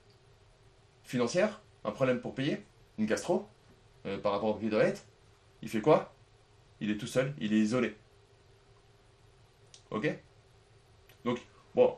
[1.02, 2.64] financière, un problème pour payer,
[2.98, 3.46] une gastro,
[4.06, 5.04] euh, par rapport au papier toilette,
[5.62, 6.14] il fait quoi?
[6.80, 7.96] Il est tout seul, il est isolé.
[9.90, 10.10] Ok?
[11.24, 11.40] Donc,
[11.74, 11.96] bon,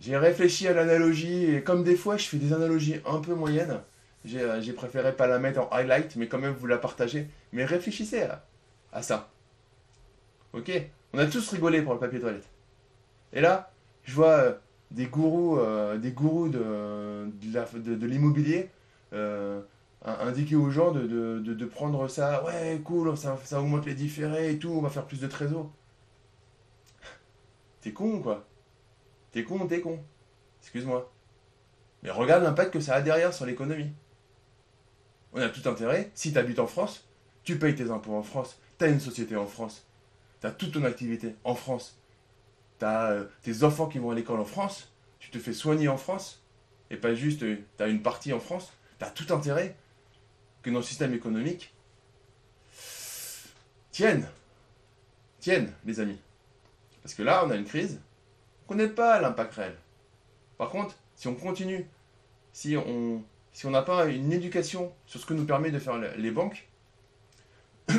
[0.00, 3.80] j'ai réfléchi à l'analogie et comme des fois je fais des analogies un peu moyennes,
[4.24, 7.28] j'ai euh, préféré pas la mettre en highlight, mais quand même vous la partager.
[7.52, 8.44] Mais réfléchissez à,
[8.92, 9.30] à ça.
[10.52, 10.70] Ok?
[11.12, 12.48] On a tous rigolé pour le papier toilette.
[13.32, 13.72] Et là,
[14.04, 14.54] je vois euh,
[14.90, 18.70] des gourous, euh, des gourous de, l'immobilier
[19.12, 19.60] euh,
[20.04, 22.44] in- indiquer aux gens de, prendre ça.
[22.44, 25.70] Ouais, cool, ça, ça augmente les différés et tout, on va faire plus de trésor.
[27.80, 28.46] T'es con, quoi?
[29.32, 29.98] T'es con, t'es con?
[30.62, 31.10] Excuse-moi.
[32.02, 33.92] Mais regarde l'impact que ça a derrière sur l'économie.
[35.32, 37.06] On a tout intérêt, si tu habites en France,
[37.44, 39.86] tu payes tes impôts en France, tu as une société en France,
[40.40, 41.98] tu as toute ton activité en France,
[42.78, 45.96] tu as tes enfants qui vont à l'école en France, tu te fais soigner en
[45.96, 46.42] France,
[46.90, 49.76] et pas juste tu as une partie en France, tu as tout intérêt
[50.62, 51.74] que nos systèmes économiques
[53.90, 54.28] tiennent.
[55.40, 56.18] Tiennent, les amis.
[57.02, 58.00] Parce que là, on a une crise,
[58.68, 59.76] on ne connaît pas l'impact réel.
[60.56, 61.86] Par contre, si on continue,
[62.52, 65.96] si on si on n'a pas une éducation sur ce que nous permet de faire
[65.96, 66.68] le- les banques,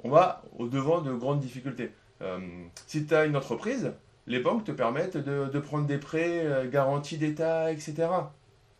[0.00, 1.92] on va au devant de grandes difficultés.
[2.22, 2.38] Euh,
[2.86, 3.92] si tu as une entreprise,
[4.26, 8.08] les banques te permettent de, prendre des prêts euh, garantis d'État, etc.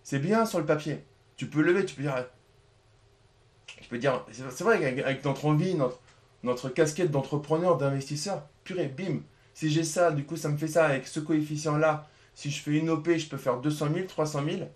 [0.02, 1.04] C'est bien sur le papier.
[1.36, 2.26] Tu peux lever, tu peux dire.
[3.66, 4.24] Tu peux dire.
[4.32, 5.76] C'est vrai qu'avec avec notre envie,
[6.42, 9.20] notre casquette d'entrepreneur, d'investisseur, purée, bim.
[9.54, 12.08] Si j'ai ça, du coup, ça me fait ça avec ce coefficient-là.
[12.34, 14.68] Si je fais une OP, je peux faire 200 000, 300 000.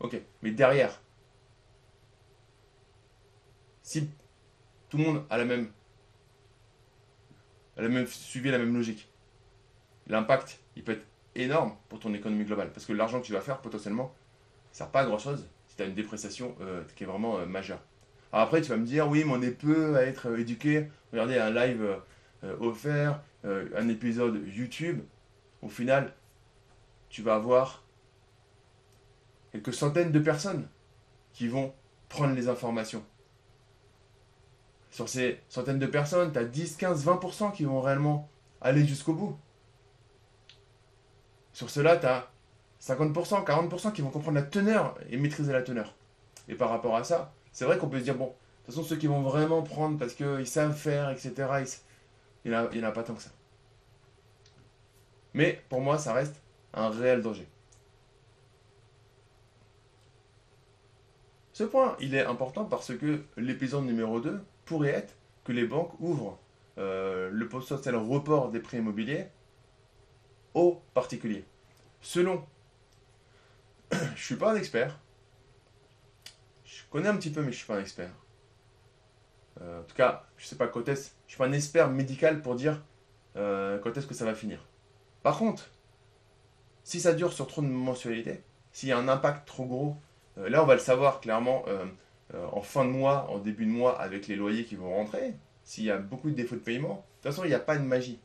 [0.00, 1.00] Ok, mais derrière,
[3.82, 4.08] si
[4.90, 5.70] tout le monde a la même,
[7.76, 9.08] a la même suivi la même logique,
[10.06, 12.70] l'impact, il peut être énorme pour ton économie globale.
[12.72, 14.14] Parce que l'argent que tu vas faire, potentiellement,
[14.72, 17.38] ça sert pas à grand chose si tu as une dépréciation euh, qui est vraiment
[17.38, 17.80] euh, majeure.
[18.32, 20.88] Après, tu vas me dire, oui, mais on est peu à être euh, éduqué.
[21.12, 21.98] Regardez un live
[22.60, 25.00] offert, un épisode YouTube.
[25.62, 26.12] Au final,
[27.08, 27.84] tu vas avoir
[29.52, 30.68] quelques centaines de personnes
[31.32, 31.72] qui vont
[32.08, 33.02] prendre les informations.
[34.94, 38.28] Sur ces centaines de personnes, tu as 10, 15, 20% qui vont réellement
[38.60, 39.36] aller jusqu'au bout.
[41.52, 42.30] Sur cela, tu as
[42.80, 45.96] 50%, 40% qui vont comprendre la teneur et maîtriser la teneur.
[46.46, 48.30] Et par rapport à ça, c'est vrai qu'on peut se dire, bon, de
[48.66, 51.32] toute façon, ceux qui vont vraiment prendre parce qu'ils savent faire, etc.,
[52.44, 53.30] il n'y en a pas tant que ça.
[55.32, 56.40] Mais pour moi, ça reste
[56.72, 57.48] un réel danger.
[61.52, 65.98] Ce point, il est important parce que l'épisode numéro 2 pourrait être que les banques
[66.00, 66.38] ouvrent
[66.78, 69.26] euh, le potentiel report des prêts immobiliers
[70.54, 71.44] aux particuliers.
[72.00, 72.44] Selon,
[73.92, 74.98] je suis pas un expert,
[76.64, 78.10] je connais un petit peu mais je suis pas un expert.
[79.60, 82.54] Euh, en tout cas, je sais pas quand est-ce, suis pas un expert médical pour
[82.56, 82.82] dire
[83.36, 84.66] euh, quand est-ce que ça va finir.
[85.22, 85.70] Par contre,
[86.82, 89.96] si ça dure sur trop de mensualités, s'il y a un impact trop gros
[90.38, 91.64] euh, là, on va le savoir clairement
[92.32, 95.34] euh, en fin de mois, en début de mois, avec les loyers qui vont rentrer.
[95.62, 97.76] S'il y a beaucoup de défauts de paiement, de toute façon, il n'y a pas
[97.76, 98.20] de magie.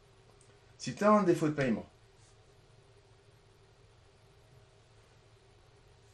[0.77, 1.85] Si tu as un défaut de paiement,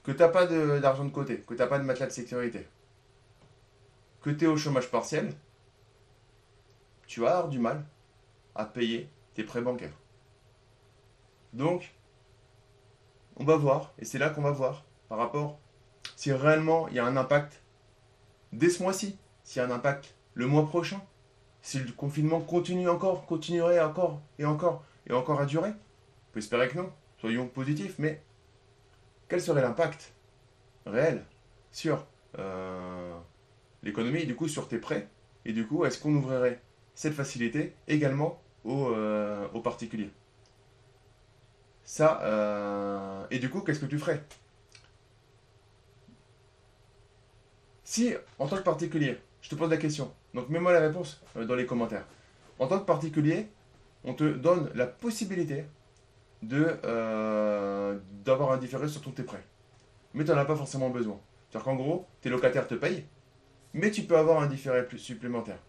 [0.03, 2.11] que tu n'as pas de- d'argent de, côté, que tu n'as pas de matelas de
[2.11, 2.67] sécurité,
[4.21, 5.33] que tu es au chômage partiel,
[7.07, 7.83] tu vas avoir du mal
[8.55, 9.97] à payer tes prêts bancaires.
[11.53, 11.93] Donc,
[13.37, 15.59] on va voir, et c'est là qu'on va voir par rapport
[16.15, 17.61] si réellement il y a un impact
[18.55, 20.15] dès ce mois-ci, s'il y a un impact.
[20.33, 21.01] Le mois prochain,
[21.61, 25.69] si le confinement continue encore, continuerait encore et encore et encore à durer.
[25.69, 28.21] On peut espérer que non, soyons positifs, mais
[29.29, 30.13] quel serait l'impact
[30.85, 31.23] réel
[31.71, 32.05] sur
[32.37, 33.13] euh,
[33.83, 35.07] l'économie du coup sur tes prêts?
[35.45, 36.59] Et du coup, est-ce qu'on ouvrirait
[36.95, 40.11] cette facilité également aux, euh, particuliers?
[41.83, 44.23] Ça, euh, et du coup, qu'est-ce que tu ferais?
[47.85, 51.45] Si, en tant que particulier, je te pose la question, donc mets-moi la réponse euh,
[51.45, 52.05] dans les commentaires.
[52.57, 53.47] En tant que particulier,
[54.03, 55.65] on te donne la possibilité
[56.41, 59.43] de euh, d'avoir un différé sur ton tes prêts.
[60.15, 61.19] Mais tu n'en as pas forcément besoin.
[61.49, 63.05] C'est-à-dire qu'en gros, tes locataires te payent,
[63.75, 65.59] mais tu peux avoir un différé supplémentaire.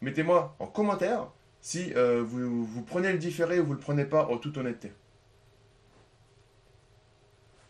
[0.00, 1.28] Mettez-moi en commentaire
[1.60, 4.56] si euh, vous, vous, prenez le différé ou vous ne le prenez pas en toute
[4.56, 4.92] honnêteté.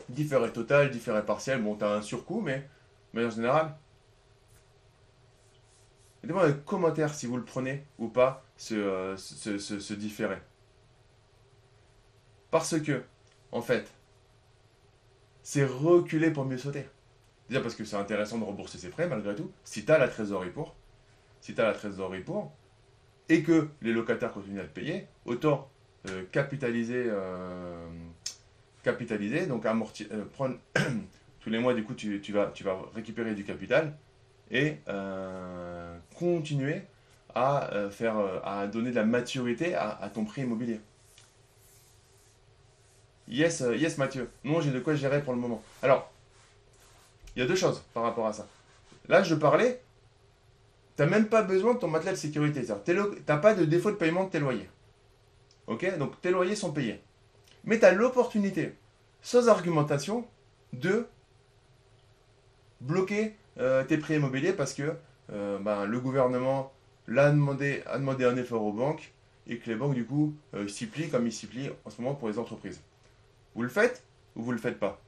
[0.08, 2.68] Différé total, différé partiel, bon, tu as un surcoût, mais,
[3.12, 3.76] mais en général,
[6.22, 10.38] mettez-moi dans les commentaires si vous le prenez ou pas, ce, euh, ce différé.
[12.50, 13.02] Parce que,
[13.52, 13.92] en fait,
[15.42, 16.86] c'est reculer pour mieux sauter.
[17.48, 20.08] Déjà parce que c'est intéressant de rembourser ses prêts malgré tout, si tu as la
[20.08, 20.74] trésorerie pour.
[21.40, 22.52] Si tu as la trésorerie pour,
[23.28, 25.70] et que les locataires continuent à le payer, autant
[26.08, 27.88] euh, capitaliser, euh,
[28.82, 30.56] capitaliser, donc amortir, euh, prendre
[31.48, 33.96] tous les mois, du coup, tu, vas, tu vas récupérer du capital
[34.50, 34.76] et
[36.18, 36.82] continuer
[37.34, 40.80] à, faire, à donner de la maturité à ton prix immobilier.
[43.28, 44.30] Yes, euh, yes Mathieu.
[44.42, 45.62] Non, j'ai de quoi gérer pour le moment.
[45.82, 46.10] Alors,
[47.36, 48.46] il y a deux choses par rapport à ça.
[49.06, 49.82] Là, je parlais,
[50.96, 52.64] tu n'as même pas besoin de ton matelas de sécurité.
[52.84, 54.68] Tu n'as pas de défaut de paiement de tes loyers.
[55.66, 55.98] Ok?
[55.98, 57.02] Donc tes loyers sont payés.
[57.64, 58.74] Mais tu as l'opportunité,
[59.20, 60.26] sans argumentation,
[60.72, 61.06] de
[62.80, 64.94] bloquer euh, tes prix immobiliers parce que
[65.32, 66.72] euh, ben, le gouvernement
[67.06, 69.12] l'a demandé, a demandé un effort aux banques
[69.46, 70.34] et que les banques, du coup,
[70.66, 72.82] s'y plient comme ils s'y plient en ce moment pour les entreprises.
[73.54, 74.02] Vous le faites
[74.36, 75.00] ou vous le faites pas?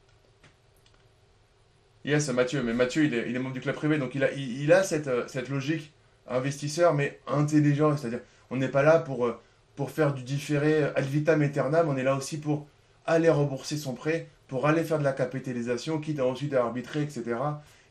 [2.04, 4.83] Yes, Mathieu, mais Mathieu, il est, membre du club privé, donc il a, il, a
[4.83, 5.92] cette, euh, cette, logique
[6.26, 7.94] investisseur, mais intelligent.
[7.96, 9.38] C'est-à-dire, on n'est pas là pour, euh,
[9.76, 12.66] pour faire du différé ad vitam aeternam, on est là aussi pour
[13.11, 17.37] aller rembourser son prêt, pour aller faire de la capitalisation, quitte à ensuite arbitrer, etc.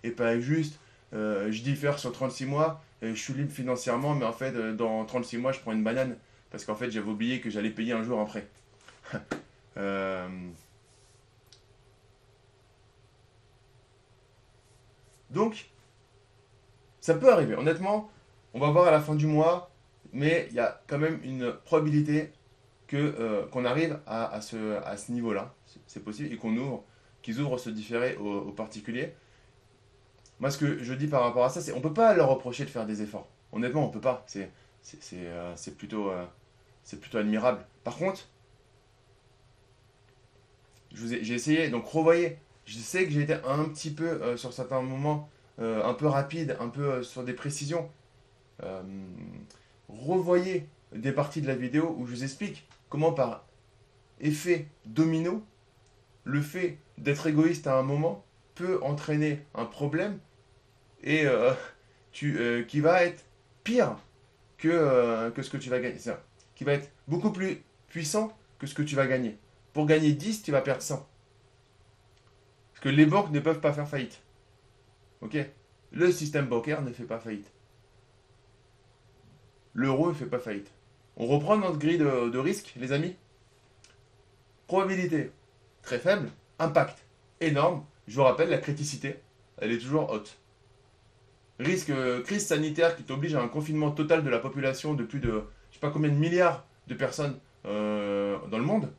[0.04, 0.80] Et pas juste,
[1.14, 5.06] euh, je diffère sur 36 mois, et je suis libre financièrement, mais en fait, dans
[5.06, 6.18] 36 mois, je prends une banane,
[6.52, 8.48] parce qu'en fait, j'avais oublié que j'allais payer un jour un prêt.
[9.78, 10.28] Euh,
[15.30, 15.70] donc,
[17.00, 17.56] ça peut arriver.
[17.56, 18.12] Honnêtement,
[18.54, 19.72] on va voir à la fin du mois,
[20.12, 22.34] mais il y a quand même une probabilité
[22.98, 25.54] euh, qu'on arrive à, ce, niveau-là.
[25.88, 26.84] C'est possible et qu'on ouvre,
[27.22, 29.14] qu'ils ouvrent ce différé aux, particuliers.
[30.40, 32.64] Moi, ce que je dis par rapport à ça, c'est on peut pas leur reprocher
[32.64, 33.28] de faire des efforts.
[33.52, 34.24] Honnêtement, on peut pas.
[34.28, 34.52] C'est
[35.14, 36.12] euh, plutôt
[36.84, 37.66] c'est plutôt admirable.
[37.84, 38.28] Par contre,
[40.92, 42.38] j'ai essayé, donc revoyez.
[42.66, 46.06] Je sais que j'ai été un petit peu, euh, sur certains moments, euh, un peu
[46.06, 47.90] rapide, un peu euh, sur des précisions.
[49.88, 53.46] revoyez des parties de la vidéo où je vous explique comment par
[54.20, 55.44] effet domino,
[56.24, 58.26] le fait d'être égoïste à un moment
[58.56, 60.20] peut entraîner un problème
[61.04, 61.26] et
[62.12, 63.24] tu, qui va être
[63.64, 63.96] pire
[64.58, 65.98] que, que ce que tu vas gagner.
[66.56, 69.38] Qui va être beaucoup plus puissant que ce que tu vas gagner.
[69.74, 71.08] Pour gagner 10, tu vas perdre 100.
[72.72, 74.22] Parce que les banques ne peuvent pas faire faillite.
[75.22, 75.38] Ok?
[75.92, 77.52] Le système bancaire ne fait pas faillite.
[79.74, 80.72] L'euro ne fait pas faillite.
[81.20, 83.16] On reprend notre grille de, risque, les amis
[84.68, 85.32] Probabilité
[85.82, 86.30] très faible,
[86.60, 87.06] impact
[87.42, 87.84] énorme.
[88.08, 89.20] Je vous rappelle, la criticité,
[89.58, 90.38] elle est toujours haute.
[91.60, 95.20] Risque, euh, crise sanitaire qui t'oblige à un confinement total de la population de plus
[95.20, 98.90] de, je sais pas combien de milliards de personnes euh, dans le monde.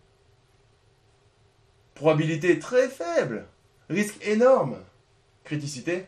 [1.94, 3.46] Probabilité très faible.
[3.88, 4.76] Risque énorme.
[5.44, 6.06] Criticité.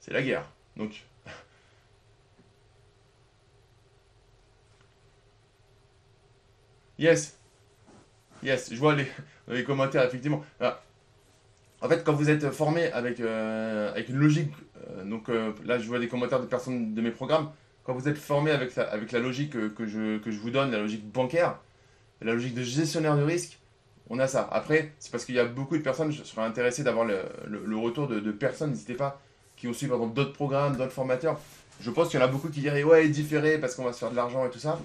[0.00, 0.50] C'est la guerre.
[0.76, 1.07] Donc.
[6.98, 7.36] Yes.
[8.42, 9.06] Yes, je vois les,
[9.48, 10.44] les commentaires, effectivement.
[10.60, 10.80] Ah.
[11.80, 14.52] En fait, quand vous êtes formé avec, euh, avec une logique,
[14.88, 17.50] euh, donc euh, là je vois des commentaires de personnes de mes programmes,
[17.84, 20.78] quand vous êtes formé avec, avec la logique que, je, que je vous donne, la
[20.78, 21.58] logique bancaire,
[22.20, 23.58] la logique de gestionnaire de risque,
[24.10, 24.48] on a ça.
[24.50, 28.08] Après, c'est parce qu'il y a beaucoup de personnes, je serais intéressé d'avoir le, retour
[28.08, 29.20] de, personnes, n'hésitez pas,
[29.56, 31.38] qui ont suivi d'autres programmes, d'autres formateurs.
[31.80, 34.00] Je pense qu'il y en a beaucoup qui diraient ouais, différé parce qu'on va se
[34.00, 34.78] faire de l'argent et tout ça.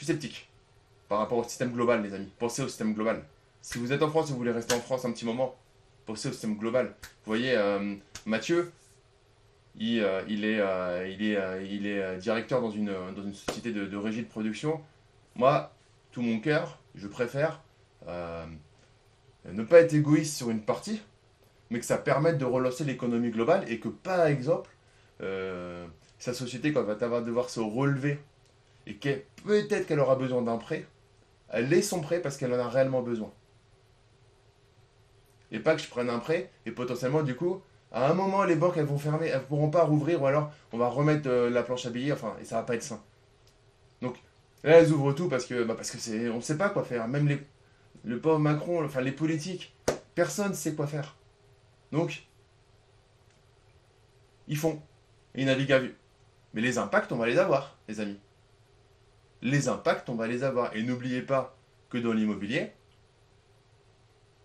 [0.00, 0.48] Suis sceptique
[1.10, 2.32] par rapport au système global, les amis.
[2.38, 3.22] Pensez au système global.
[3.60, 5.54] Si vous êtes en France et vous voulez rester en France un petit moment,
[6.06, 6.94] pensez au système global.
[7.02, 8.72] Vous voyez, euh, Mathieu,
[9.76, 12.90] il, est, euh, il, est, euh, directeur dans une,
[13.34, 14.80] société de, régie de production.
[15.34, 15.70] Moi,
[16.12, 17.60] tout mon cœur, je préfère
[18.06, 21.02] ne pas être égoïste sur une partie,
[21.68, 24.70] mais que ça permette de relancer l'économie globale et que, par exemple,
[26.18, 28.18] sa société, quand va devoir se relever
[28.90, 30.84] et que peut-être qu'elle aura besoin d'un prêt,
[31.48, 33.32] elle ait son prêt parce qu'elle en a réellement besoin.
[35.52, 38.54] Et pas que je prenne un prêt et potentiellement, du coup, À un moment, les
[38.54, 41.62] banques, elles vont fermer, elles pourront pas rouvrir, ou alors on va remettre euh, la
[41.62, 43.02] planche à billets, enfin, et ça va pas être sain.
[44.00, 44.16] Donc,
[44.62, 47.08] là, elles ouvrent tout parce que, bah, parce que c'est, on sait pas quoi faire.
[47.08, 47.42] Même les,
[48.04, 49.74] le pauvre Macron, enfin, les politiques,
[50.14, 51.16] personne sait quoi faire.
[51.90, 52.26] Donc,
[54.46, 54.80] ils font.
[55.34, 55.96] Ils naviguent à vue.
[56.54, 58.18] Mais les impacts, on va les avoir, les amis.
[59.42, 60.74] Les impacts, on va les avoir.
[60.76, 61.56] Et n'oubliez pas
[61.88, 62.72] que dans l'immobilier,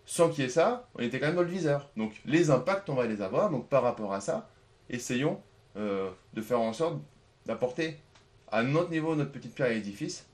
[0.06, 1.90] sans qu'il y ait ça, on était quand même dans le viseur.
[1.98, 3.50] Donc les impacts, on va les avoir.
[3.50, 4.50] Donc par rapport à ça,
[4.90, 5.42] essayons
[5.78, 7.00] euh, de faire en sorte
[7.46, 7.98] d'apporter
[8.52, 10.28] à notre niveau notre petite pierre à l'édifice.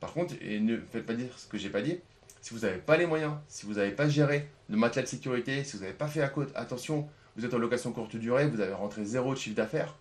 [0.00, 2.00] Par contre, et ne faites pas dire ce que j'ai pas dit,
[2.40, 5.62] si vous n'avez pas les moyens, si vous n'avez pas géré le matelas de sécurité,
[5.62, 8.60] si vous n'avez pas fait à côté, attention, vous êtes en location courte durée, vous
[8.60, 9.96] avez rentré zéro de chiffre d'affaires.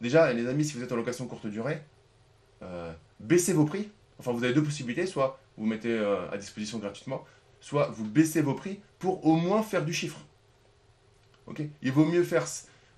[0.00, 1.80] Déjà, les amis, si vous êtes en location courte durée,
[2.62, 3.90] euh, baissez vos prix.
[4.18, 7.24] Enfin, vous avez deux possibilités, soit vous mettez euh, à disposition gratuitement,
[7.60, 10.20] soit vous baissez vos prix pour au moins faire du chiffre.
[11.46, 11.62] Ok?
[11.82, 12.46] Il vaut mieux faire.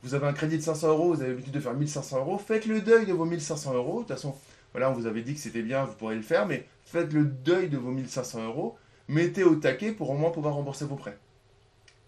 [0.03, 2.67] Vous avez un crédit de 500 euros, vous avez l'habitude de faire 1500 euros, faites
[2.67, 3.95] le deuil de vos 1500 euros.
[3.95, 4.37] De toute façon,
[4.73, 7.25] voilà, on vous avait dit que c'était bien, vous pourrez le faire, mais faites le
[7.25, 8.77] deuil de vos 1500 euros,
[9.09, 11.19] mettez au taquet pour au moins pouvoir rembourser vos prêts.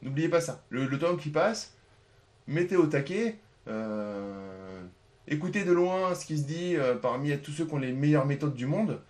[0.02, 0.62] N'oubliez pas ça.
[0.70, 1.74] Le, temps qui passe,
[2.46, 4.57] mettez au taquet, euh,
[5.30, 8.26] écoutez de loin ce qui se dit euh, parmi tous ceux qui ont les meilleures
[8.26, 9.00] méthodes du monde,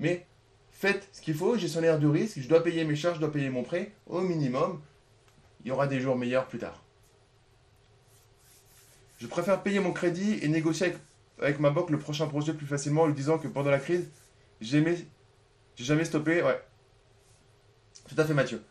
[0.00, 0.26] mais
[0.70, 3.50] faites ce qu'il faut, gestionnaire de risque, je dois payer mes charges, je dois payer
[3.50, 4.80] mon prêt, au minimum,
[5.64, 6.82] il y aura des jours meilleurs plus tard.
[9.18, 10.92] Je préfère payer mon crédit et négocier
[11.40, 14.08] avec, ma banque le prochain projet plus facilement en lui disant que pendant la crise,
[14.60, 14.84] j'ai
[15.78, 16.42] jamais stoppé.
[16.42, 16.60] Ouais.
[18.08, 18.62] Tout à fait, Mathieu.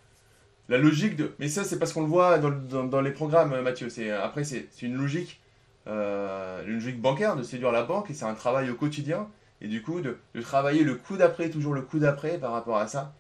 [0.70, 1.34] La logique de.
[1.40, 3.88] Mais ça, c'est parce qu'on le voit dans, les programmes, Mathieu.
[4.22, 5.40] Après, c'est une logique,
[5.88, 9.28] une logique bancaire de séduire la banque et c'est un travail au quotidien.
[9.62, 12.88] Et du coup, de, travailler le coup d'après, toujours le coup d'après par rapport à
[12.88, 13.14] ça.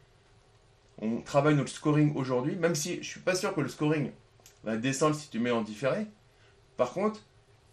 [1.01, 4.12] On travaille notre scoring aujourd'hui, même si je suis pas sûr que le scoring
[4.63, 6.08] va descendre si tu mets en différé.
[6.78, 7.21] Par contre,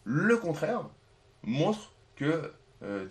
[0.05, 0.89] le contraire
[1.43, 2.53] montre que
[2.83, 3.07] euh,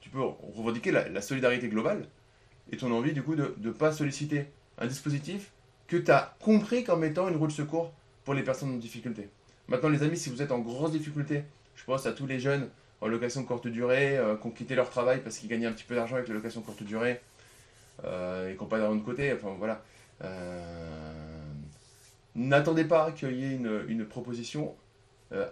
[0.00, 0.22] tu peux
[0.56, 2.06] revendiquer la, solidarité globale
[2.72, 4.46] et ton envie du coup de ne pas solliciter
[4.78, 5.50] un dispositif
[5.88, 7.92] que tu as compris comme étant une roue de secours
[8.24, 9.28] pour les personnes en difficulté.
[9.70, 11.44] Maintenant les amis, si vous êtes en grosse difficulté,
[11.76, 12.68] je pense à tous les jeunes
[13.00, 15.84] en location courte durée, euh, qui ont quitté leur travail parce qu'ils gagnaient un petit
[15.84, 17.20] peu d'argent avec la location courte durée
[18.04, 19.32] euh, et qui n'ont pas d'argent de côté.
[19.32, 19.80] Enfin voilà.
[20.24, 21.40] Euh,
[22.34, 24.74] n'attendez pas qu'il y ait une, proposition.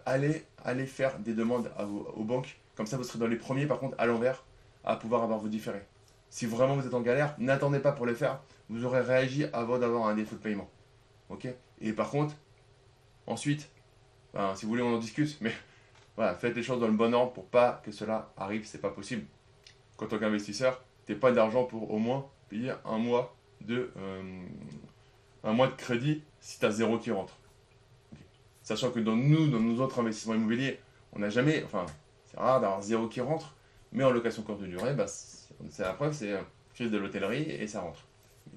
[0.05, 1.71] allez, allez faire des demandes
[2.17, 2.59] aux banques.
[2.75, 4.45] Comme ça, vous serez dans les premiers, par contre, à l'envers,
[4.85, 5.85] à pouvoir avoir vos différés.
[6.29, 8.41] Si vraiment vous êtes en galère, n'attendez pas pour le faire.
[8.69, 10.69] Vous aurez réagi avant d'avoir un défaut de paiement.
[11.81, 12.35] Et par contre,
[13.27, 13.69] ensuite,
[14.55, 15.53] si vous voulez, on en discute, mais
[16.17, 18.91] voilà, faites les choses dans le bon ordre pour pas que cela arrive, c'est pas
[18.91, 19.25] possible.
[19.97, 24.43] Quand tant qu'investisseur, n'as pas d'argent pour au moins payer un mois de, euh,
[25.45, 27.37] un mois de crédit si tu as zéro qui rentre.
[28.63, 30.79] Sachant que dans nous, dans nos autres investissements immobiliers,
[31.13, 31.87] on n'a jamais, enfin,
[32.27, 33.55] c'est rare d'avoir zéro qui rentre,
[33.93, 36.39] mais en location courte durée, bah, c'est la preuve, c'est
[36.75, 38.05] crise de l'hôtellerie et ça rentre.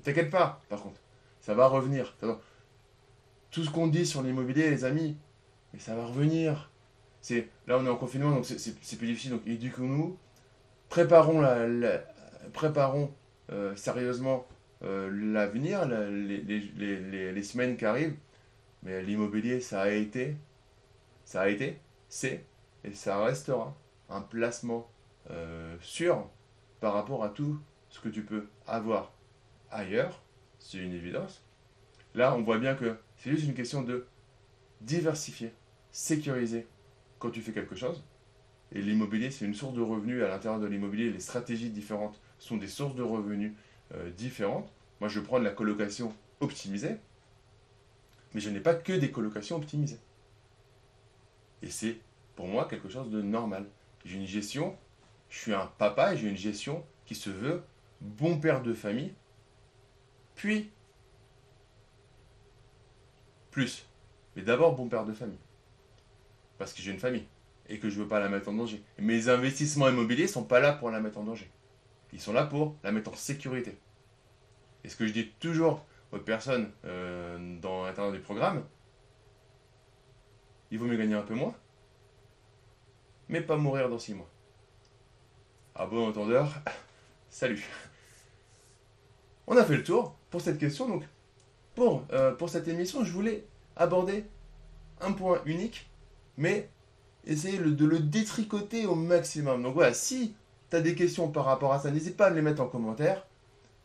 [0.03, 0.99] T'inquiète pas, par contre,
[1.39, 2.13] ça va revenir.
[3.49, 5.17] Tout ce qu'on dit sur l'immobilier, les amis,
[5.73, 6.69] mais ça va revenir.
[7.21, 9.31] C'est là on est en confinement donc c'est plus difficile.
[9.31, 10.17] Donc éduquons-nous.
[10.89, 12.03] Préparons la,
[12.53, 13.13] préparons
[13.51, 14.45] euh, sérieusement
[14.83, 18.17] euh, l'avenir les, les, les, semaines qui arrivent.
[18.83, 20.35] Mais l'immobilier ça a été
[21.23, 21.79] ça a été
[22.09, 22.43] c'est
[22.83, 23.75] et ça restera
[24.09, 24.89] un placement
[25.29, 26.27] euh, sûr
[26.79, 29.13] par rapport à tout ce que tu peux avoir
[29.69, 30.21] ailleurs.
[30.59, 31.45] C'est une évidence.
[32.15, 34.07] Là on voit bien que c'est juste une question de
[34.81, 35.53] diversifier
[35.91, 36.67] sécuriser
[37.19, 38.03] quand tu fais quelque chose.
[38.73, 41.11] Et l'immobilier, c'est une source de revenus à l'intérieur de l'immobilier.
[41.11, 43.53] Les stratégies différentes sont des sources de revenus
[43.93, 44.71] euh, différentes.
[44.99, 46.97] Moi, je prends de la colocation optimisée,
[48.33, 49.99] mais je n'ai pas que des colocations optimisées.
[51.61, 51.97] Et c'est
[52.35, 53.65] pour moi quelque chose de normal.
[54.05, 54.77] J'ai une gestion,
[55.29, 57.61] je suis un papa et j'ai une gestion qui se veut
[57.99, 59.13] bon père de famille,
[60.33, 60.71] puis
[63.51, 63.85] plus.
[64.35, 65.37] Mais d'abord bon père de famille
[66.61, 67.25] parce que j'ai une famille
[67.69, 68.83] et que je ne veux pas la mettre en danger.
[68.99, 71.49] Mes investissements immobiliers sont pas là pour la mettre en danger.
[72.13, 73.79] Ils sont là pour la mettre en sécurité.
[74.83, 78.63] Et ce que je dis toujours aux personnes euh, dans l'intérieur du programme,
[80.69, 81.55] il vaut mieux gagner un peu moins,
[83.27, 84.29] mais pas mourir dans six mois.
[85.73, 86.53] À bon entendeur,
[87.31, 87.65] salut.
[89.47, 90.87] On a fait le tour pour cette question.
[90.87, 91.05] Donc,
[91.73, 93.45] pour, euh, pour cette émission, je voulais
[93.75, 94.25] aborder
[94.99, 95.87] un point unique
[96.37, 96.69] mais
[97.25, 99.63] essayez de le détricoter au maximum.
[99.63, 100.35] Donc voilà, si
[100.69, 102.67] tu as des questions par rapport à ça, n'hésite pas à me les mettre en
[102.67, 103.27] commentaire.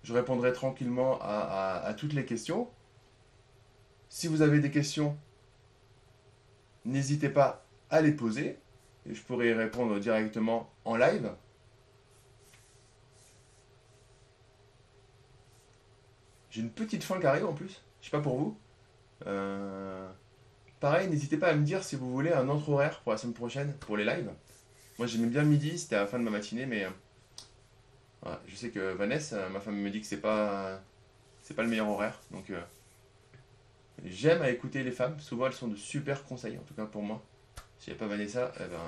[0.03, 2.68] Je répondrai tranquillement à, toutes les questions.
[4.09, 5.16] Si vous avez des questions
[6.86, 8.59] n'hésitez pas à les poser.
[9.09, 11.30] Et je pourrai y répondre directement en live.
[16.51, 17.82] J'ai une petite fin qui arrive en plus.
[18.01, 18.59] Je sais pas pour vous.
[19.26, 20.09] Euh,
[20.81, 23.35] pareil, n'hésitez pas à me dire si vous voulez un autre horaire pour la semaine
[23.35, 24.31] prochaine, pour les lives.
[24.99, 26.87] Moi j'aimais bien midi, c'était à la fin de ma matinée, mais
[28.27, 30.81] euh, je sais que Vanessa, ma femme me dit que c'est pas
[31.43, 32.20] c'est pas le meilleur horaire.
[32.31, 32.61] Donc euh,
[34.05, 35.18] j'aime à écouter les femmes.
[35.20, 37.22] Souvent elles sont de super conseils, en tout cas pour moi.
[37.79, 38.81] Si n'y pas Vanessa, eh ben,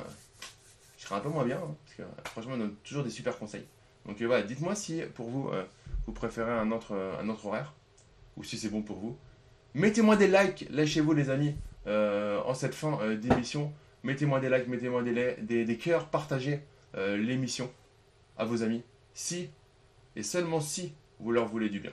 [0.96, 3.38] je serais un peu moins bien, hein, parce que franchement elle donne toujours des super
[3.38, 3.66] conseils.
[4.06, 5.50] Donc voilà, dites-moi si pour vous
[6.06, 7.74] vous préférez un autre, un autre horaire,
[8.38, 9.18] ou si c'est bon pour vous.
[9.74, 13.72] Mettez-moi des likes, lâchez-vous les amis, euh, en cette fin euh, d'émission.
[14.02, 16.60] Mettez-moi des likes, mettez-moi des, des, cœurs, partagez
[16.94, 17.70] euh, l'émission
[18.36, 18.82] à vos amis.
[19.12, 19.50] Si,
[20.16, 21.92] et seulement si, vous leur voulez du bien.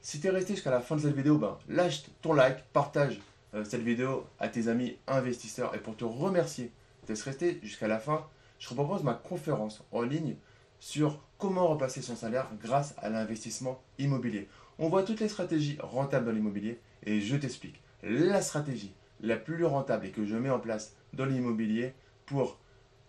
[0.00, 3.20] Si tu es resté jusqu'à la fin de cette vidéo, ben, lâche ton like, partage
[3.64, 5.74] cette vidéo à tes amis investisseurs.
[5.74, 6.70] Et pour te remercier
[7.06, 8.26] d'être resté jusqu'à la fin,
[8.58, 10.36] je te propose ma conférence en ligne
[10.78, 14.48] sur comment remplacer son salaire grâce à l'investissement immobilier.
[14.78, 19.64] On voit toutes les stratégies rentables dans l'immobilier et je t'explique la stratégie la plus
[19.64, 21.94] rentable et que je mets en place dans l'immobilier
[22.26, 22.58] pour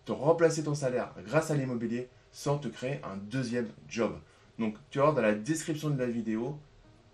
[0.04, 4.18] te remplacer ton salaire grâce à l'immobilier sans te créer un deuxième job.
[4.58, 6.58] Donc tu vas dans la description de la vidéo,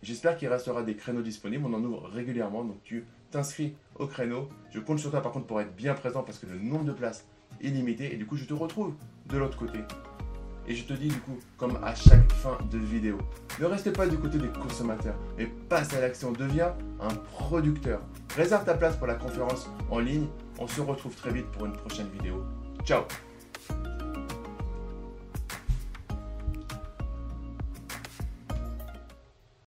[0.02, 4.48] j'espère qu'il restera des créneaux disponibles, on en ouvre régulièrement, donc tu t'inscris au créneau.
[4.70, 6.92] Je compte sur toi par contre pour être bien présent parce que le nombre de
[6.92, 7.26] places
[7.62, 8.94] est limité et du coup je te retrouve
[9.26, 9.80] de l'autre côté
[10.66, 13.18] et je te dis du coup, comme à chaque fin de vidéo,
[13.60, 18.00] ne reste pas du côté des consommateurs, mais passe à l'action, deviens un producteur.
[18.36, 20.26] Réserve ta place pour la conférence en ligne.
[20.58, 22.42] On se retrouve très vite pour une prochaine vidéo.
[22.84, 23.02] Ciao